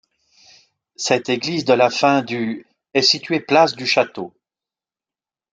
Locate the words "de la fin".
1.63-2.23